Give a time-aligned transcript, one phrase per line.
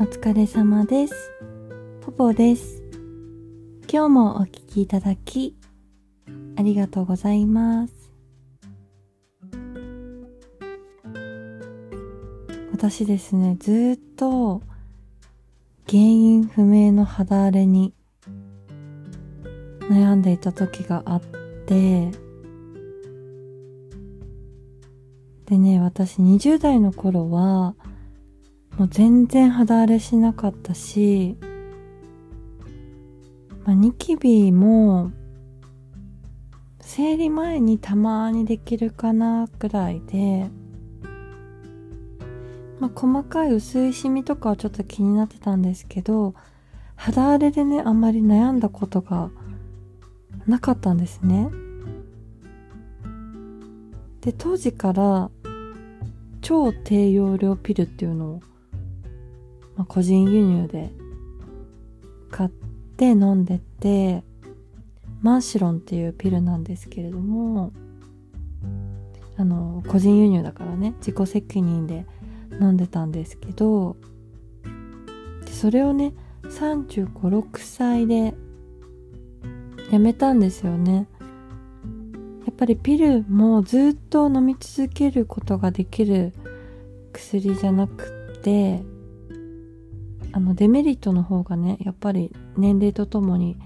[0.00, 1.32] お疲れ様です。
[2.02, 2.84] ポポです。
[3.92, 5.56] 今日もお聞きいただき、
[6.56, 8.12] ありがとうございます。
[12.70, 14.62] 私ですね、ずっと
[15.88, 17.92] 原因不明の肌荒れに
[19.90, 21.20] 悩んでいた時があっ
[21.66, 22.12] て、
[25.46, 27.74] でね、私20代の頃は、
[28.78, 31.36] もう全然肌荒れしなかったし、
[33.64, 35.10] まあ、ニキビも、
[36.80, 40.48] 生理前にたまにできるかなくらいで、
[42.78, 46.34] まあ、細かい薄いシミとかはちょっと気になってたんですけど、
[46.94, 49.30] 肌荒れでね、あんまり悩んだことが
[50.46, 51.50] なかったんですね。
[54.20, 55.30] で、当時から、
[56.42, 58.40] 超低用量ピルっていうのを、
[59.78, 60.90] まあ、個人輸入で
[62.30, 62.50] 買っ
[62.96, 64.24] て飲んでて、
[65.22, 67.72] マンシロンっていうピルなんですけれども、
[69.36, 72.06] あの、個人輸入だからね、自己責任で
[72.60, 73.96] 飲んでたんですけど、
[75.48, 76.12] それをね、
[76.42, 78.34] 35、6歳で
[79.92, 81.06] やめたんですよね。
[82.46, 86.32] やっぱりピルもずっと飲み続けることができる
[87.12, 88.82] 薬じゃなくて、
[90.32, 93.56] あのデメリットの方がね、やっぱり年齢とともに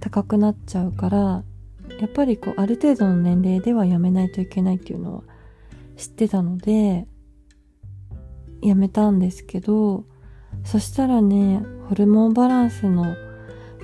[0.00, 1.44] 高くなっちゃうから、
[2.00, 5.22] やっぱりこうある程度の年齢ではやめないといけないっていうのは
[5.96, 7.06] 知ってたので、
[8.62, 10.04] やめたんですけど、
[10.64, 13.14] そしたらね、ホルモンバランスの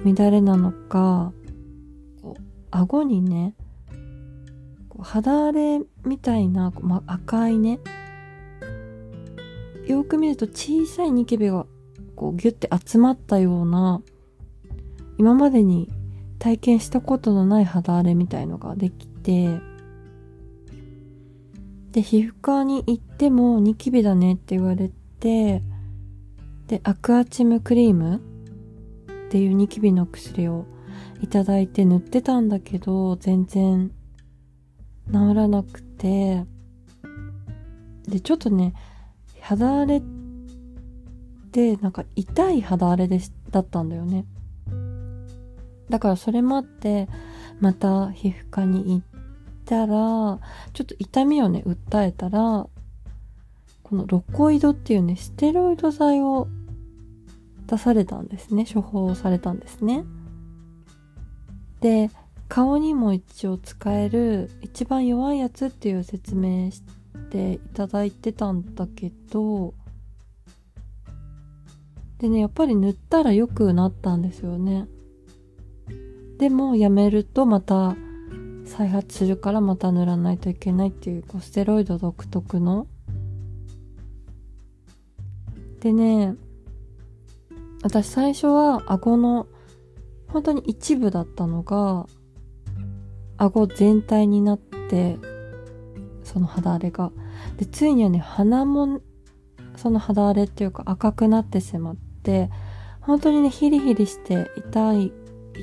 [0.04, 1.32] 乱れなのか、
[2.70, 3.54] 顎にね、
[5.00, 7.80] 肌荒れみたいな、ま、赤いね、
[9.86, 11.66] よく見ると小さいニキビが
[12.22, 14.00] こうギュッて集まったような、
[15.18, 15.90] 今までに
[16.38, 19.58] 体験したことのない肌荒れみたいのができて、
[21.90, 25.64] で、皮膚科に行ってもニキビだねって言われて、
[26.68, 28.20] で、アクアチムクリームっ
[29.30, 30.64] ていうニキビの薬を
[31.22, 33.90] いただいて塗ってたんだけど、全然
[35.08, 36.44] 治らなくて、
[38.06, 38.74] で、ちょっとね、
[39.40, 40.02] 肌荒れっ
[41.52, 44.24] てなんか痛い肌荒れでしだったんだよね。
[45.88, 47.08] だからそれもあって、
[47.60, 49.20] また皮膚科に行っ
[49.66, 50.40] たら、
[50.72, 52.66] ちょっと痛みをね、訴えたら、
[53.82, 56.48] このロコイドっていうね、ステロイド剤を
[57.66, 58.64] 出されたんですね。
[58.64, 60.04] 処方されたんですね。
[61.80, 62.10] で、
[62.48, 66.82] 顔にも一応使える一番弱いやつっていう説明し
[67.30, 69.74] ていただいてたんだけど、
[72.22, 74.86] でね、やっぱり塗ったら良くなったんですよね。
[76.38, 77.96] でもやめるとまた
[78.64, 82.86] 再発するからまた塗らないといけないっていうこうステロイド独特の。
[85.80, 86.36] でね、
[87.82, 89.48] 私最初は顎の
[90.28, 92.06] 本当に一部だったのが
[93.36, 95.18] 顎全体になって
[96.22, 97.10] その肌荒れが。
[97.56, 99.00] で、ついにはね、鼻も
[99.74, 102.50] その肌荒れっていうか赤くなってしまって
[103.02, 105.12] 本当にね、ヒリヒリして痛い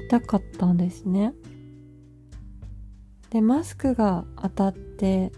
[0.08, 1.34] 痛かったんですね。
[3.30, 5.32] で、マスクが当たって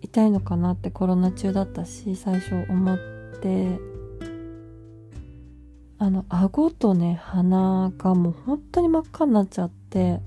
[0.00, 2.98] 痛いのかなってコロナ中だったし、最初思っ
[3.40, 3.78] て、
[5.98, 10.20] あの、顎とね、鼻がもう本当に真っ赤になっちゃって、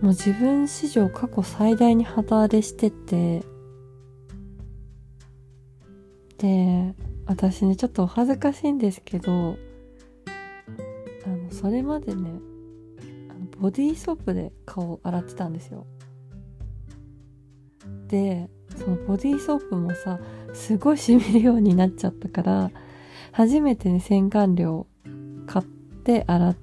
[0.00, 3.42] もう自分史上過去最大に肌荒れしてて、
[6.38, 6.94] で、
[7.26, 9.56] 私ね、ちょっとお恥ずかしいんですけど、
[11.24, 12.30] あの、それまでね、
[13.28, 15.86] あのボディーソープで顔を洗ってたんですよ。
[18.06, 20.20] で、そのボディーソープもさ、
[20.54, 22.70] すごい染みるようになっちゃったから、
[23.32, 24.86] 初めてね、洗顔料
[25.46, 26.56] 買って洗っ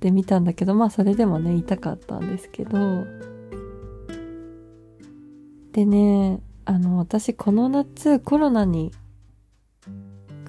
[0.00, 3.04] てみたんだけど、まあそれでもね、痛かったんですけど、
[5.72, 8.90] でね、あの、私この夏コロナに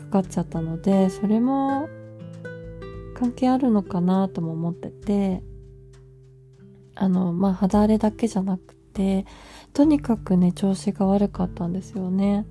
[0.09, 1.87] かっちゃったので、それも
[3.15, 5.43] 関係あるのかなとも思ってて、
[6.95, 9.25] あの、まあ、肌荒れだけじゃなくて、
[9.73, 12.45] とにかくね、調子が悪かったんですよね。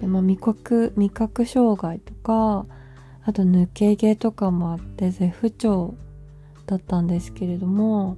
[0.00, 2.66] で、まあ、味覚、味覚障害とか、
[3.24, 5.94] あと抜け毛とかもあって絶不調
[6.66, 8.16] だったんですけれども、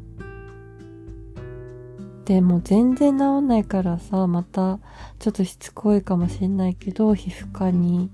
[2.25, 4.79] でも全然治んないからさ、また
[5.19, 8.11] ちょっとしつこいかもしれないけど、皮膚科に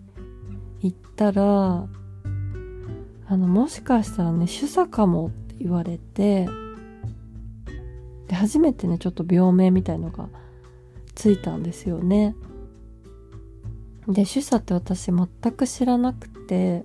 [0.81, 1.87] 行ったら、
[3.27, 6.49] あの、もしかしたらね、主査かもって言われて、
[8.27, 10.29] で、初めてね、ちょっと病名みたいのが
[11.15, 12.35] ついたんですよね。
[14.09, 16.85] で、主査って私全く知らなくて、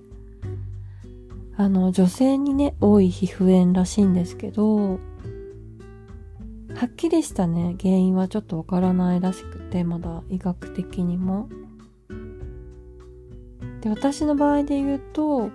[1.56, 5.00] あの、女性にね、多い皮膚炎らしいんですけど、
[6.76, 11.48] はっきりしたね、原因はちょっとわからないらしくて、まだ医学的にも。
[13.80, 15.48] で、私の場合で言うと、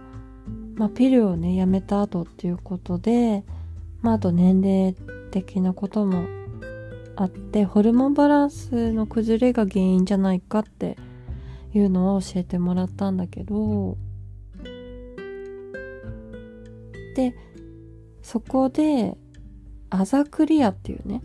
[0.74, 3.44] まあ、ピルをね、やめた後っていうことで、
[4.02, 4.96] まあ、あと年齢
[5.30, 6.26] 的なことも
[7.16, 10.98] あって、ホルモンバランスの崩れが原因じゃないかって
[11.76, 13.96] いうのを教えてもらったんだけど、
[17.16, 17.36] で、
[18.24, 19.20] そこで、
[19.92, 21.22] アザクリアっていうね、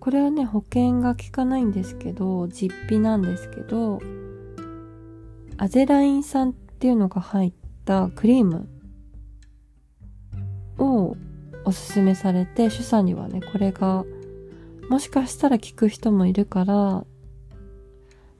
[0.00, 4.00] これはね、保険が効かないんですけど、実費なんですけど、
[5.58, 7.52] アゼライン酸っていうのが入っ
[7.84, 8.68] たクリーム
[10.78, 11.16] を
[11.64, 14.04] おすすめされて、主査にはね、これが、
[14.88, 16.74] もしかしたら効く人もいるから、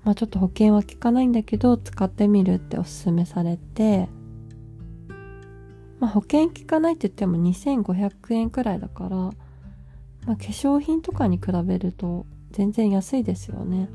[0.05, 4.09] まあちょっと保険は効かないんだけど、使ってみるっておすすめされて、
[5.99, 9.33] まあ保険効かないって言っても2500円くらいだから、ま
[10.27, 13.89] あ化粧品とかに比べると全然安いですよね。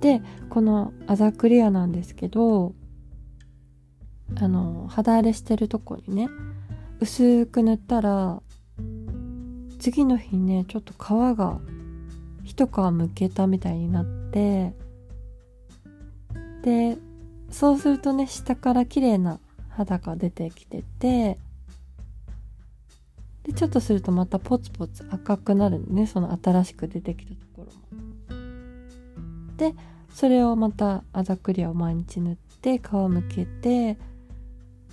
[0.00, 0.20] で、
[0.50, 2.74] このアザクリアなんですけど、
[4.36, 6.28] あの、肌荒れしてるとこにね、
[7.00, 8.42] 薄く塗ったら、
[9.78, 10.96] 次の日ね、ちょっと皮
[11.36, 11.60] が
[12.42, 14.74] 一皮むけたみたいになって、
[16.62, 16.98] で、
[17.50, 19.40] そうするとね、下から綺麗な
[19.76, 21.38] 肌が出てきてて、
[23.44, 29.56] で、ちょっとするとまたポツポツ赤くなるね、その新しく出てきたところも。
[29.56, 29.74] で、
[30.14, 33.98] それをまたあざクリアを毎日塗って皮むけて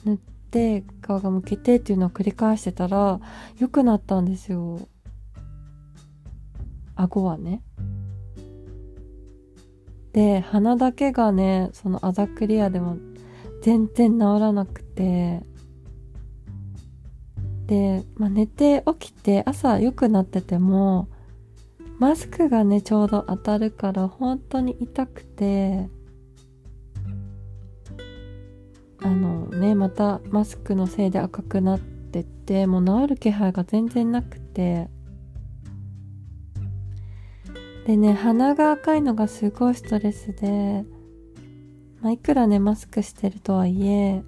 [0.04, 3.20] 塗って皮がむけてっていうのを繰り返してたら
[3.60, 4.88] 良くなったんですよ
[6.96, 7.62] 顎はね
[10.12, 12.98] で鼻だけがねそのあざクリアでも
[13.62, 15.42] 全然治らなくて。
[17.68, 21.08] で、まあ、寝て起きて朝良くなってても
[22.02, 25.88] マスクがね、ちょうど当たるから本当に痛くて、
[29.04, 34.90] あのね、またマスクのせいで赤くなってて、もう治る気配が全然なくて、
[37.86, 40.84] でね、鼻が赤いのがすごいストレスで、
[42.02, 44.24] まあ、いくらね、マスクしてるとはいえ、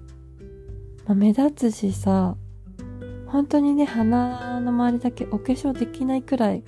[1.06, 2.36] まあ、目立つしさ、
[3.26, 6.62] 本当にね、鼻の周りだけお化粧できないくらい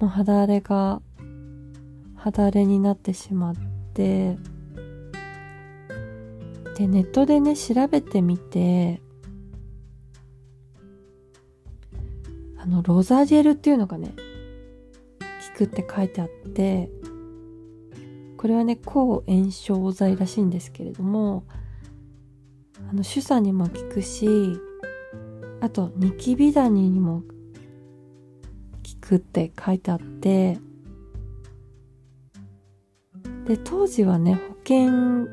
[0.00, 1.02] もう肌荒れが
[2.16, 3.54] 肌荒れになってしまっ
[3.94, 4.38] て
[6.76, 9.02] でネットでね調べてみて
[12.56, 14.14] あのロザジェルっていうのがね
[15.52, 16.88] 効くって書いてあって
[18.40, 21.44] これはね抗炎症剤らしいんですけれども
[22.88, 24.26] あの主査にも効くし
[25.60, 27.26] あとニキビダニにも効
[28.98, 30.58] くって書いてあって
[33.44, 35.28] で当時はね保険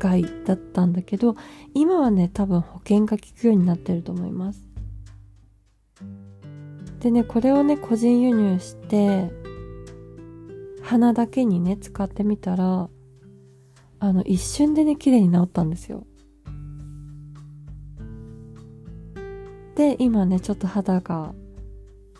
[0.00, 1.36] 外だったんだけど
[1.74, 4.68] 今はね多分保険が効くようになってると思います。
[6.98, 9.30] でねこれをね個人輸入して
[10.82, 12.88] 鼻だけにね使ってみたら
[13.98, 16.06] あの一瞬でね綺麗に治ったんですよ。
[19.76, 21.34] で今ねちょっと肌が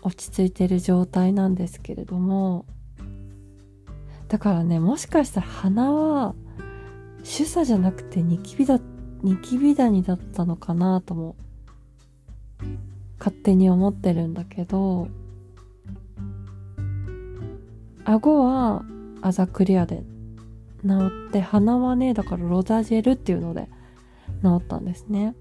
[0.01, 2.65] 落ち着いてる状態なんですけれども
[4.27, 6.35] だからねもしかしたら鼻は
[7.23, 8.79] 主査じゃなくてニキビだ
[9.21, 11.35] ニキビダニだったのかなとも
[13.19, 15.07] 勝手に思ってるんだけど
[18.05, 18.83] 顎は
[19.21, 20.03] あざクリアで
[20.85, 23.69] 治って鼻はねだからロザジェルっていうので
[24.43, 25.35] 治ったんですね。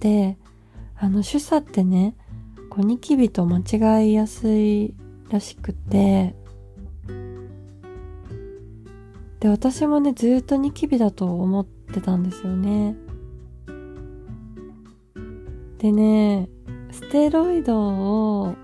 [0.00, 0.36] で
[0.98, 2.14] あの主査ってね
[2.70, 3.58] こうニキビと間
[4.00, 4.94] 違いやすい
[5.30, 6.34] らしくて。
[9.42, 12.94] で私もねずっとニキビだと思ってたんですよね。
[15.78, 16.48] でね
[16.92, 18.54] ステロイドを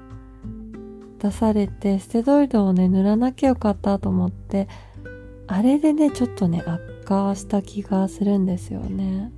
[1.19, 4.69] 出されてステロイドをね塗らなきゃよかったと思って
[5.47, 9.33] あれでねちょっとね悪化した気がするんですよね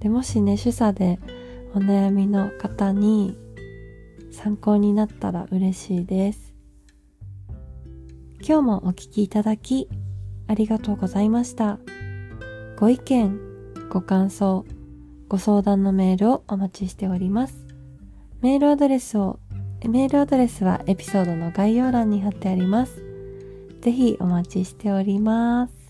[0.00, 1.18] でもしね主査で
[1.74, 3.36] お悩みの方に
[4.30, 6.54] 参考になったら嬉しいです。
[8.46, 9.88] 今日もお聴きいただき
[10.48, 11.78] ありがとうございました。
[12.76, 13.40] ご意見、
[13.88, 14.66] ご感想、
[15.28, 17.63] ご相談のメールをお待ちしております。
[18.44, 19.38] メールアドレスを、
[19.88, 23.02] メールアドレスはエピソードの概要欄に貼ってあります。
[23.80, 25.83] ぜひお待ちしております。